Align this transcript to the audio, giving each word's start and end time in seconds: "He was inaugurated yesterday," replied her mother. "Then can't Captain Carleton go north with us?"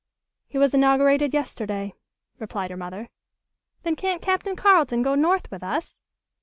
"He 0.47 0.57
was 0.57 0.73
inaugurated 0.73 1.31
yesterday," 1.31 1.93
replied 2.39 2.71
her 2.71 2.75
mother. 2.75 3.09
"Then 3.83 3.95
can't 3.95 4.19
Captain 4.19 4.55
Carleton 4.55 5.03
go 5.03 5.13
north 5.13 5.51
with 5.51 5.61
us?" 5.61 6.01